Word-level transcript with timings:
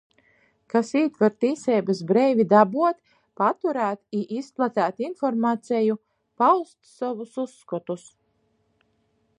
Kas 0.73 0.87
ītver 0.99 1.33
tīseibys 1.43 2.01
breivi 2.11 2.45
dabuot, 2.53 2.97
paturēt 3.41 4.01
i 4.21 4.23
izplateit 4.39 5.05
informaceju, 5.09 6.01
paust 6.43 6.93
sovus 6.95 7.41
uzskotus. 7.47 8.11